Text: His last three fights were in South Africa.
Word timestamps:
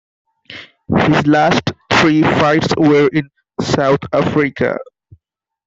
His 1.05 1.27
last 1.27 1.73
three 1.93 2.23
fights 2.23 2.69
were 2.75 3.07
in 3.13 3.29
South 3.61 3.99
Africa. 4.11 4.79